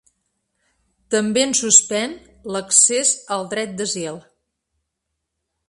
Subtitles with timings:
[1.15, 2.15] També en suspèn
[2.55, 4.21] l’accés al dret d’asil.